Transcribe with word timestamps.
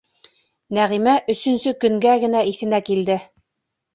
Нәғимә 0.77 1.11
өсөнсө 1.33 1.73
көнгә 1.85 2.15
генә 2.25 2.41
иҫенә 2.53 2.79
килде. 2.91 3.21